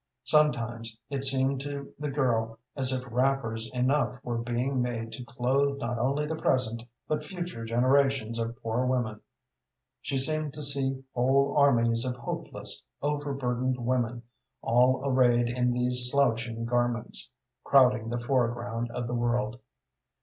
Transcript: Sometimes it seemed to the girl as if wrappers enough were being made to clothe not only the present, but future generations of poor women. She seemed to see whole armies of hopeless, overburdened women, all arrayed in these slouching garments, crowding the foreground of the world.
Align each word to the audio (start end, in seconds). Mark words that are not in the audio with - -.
Sometimes 0.23 0.97
it 1.11 1.23
seemed 1.23 1.61
to 1.61 1.93
the 1.99 2.09
girl 2.09 2.57
as 2.75 2.91
if 2.91 3.03
wrappers 3.11 3.69
enough 3.71 4.19
were 4.23 4.39
being 4.39 4.81
made 4.81 5.11
to 5.11 5.23
clothe 5.23 5.77
not 5.77 5.99
only 5.99 6.25
the 6.25 6.35
present, 6.37 6.81
but 7.07 7.23
future 7.23 7.65
generations 7.65 8.39
of 8.39 8.59
poor 8.63 8.83
women. 8.87 9.21
She 10.01 10.17
seemed 10.17 10.55
to 10.55 10.63
see 10.63 11.03
whole 11.13 11.53
armies 11.55 12.03
of 12.03 12.15
hopeless, 12.15 12.81
overburdened 13.03 13.77
women, 13.77 14.23
all 14.63 15.03
arrayed 15.05 15.49
in 15.49 15.71
these 15.71 16.09
slouching 16.11 16.65
garments, 16.65 17.29
crowding 17.63 18.09
the 18.09 18.17
foreground 18.19 18.89
of 18.89 19.05
the 19.05 19.13
world. 19.13 19.59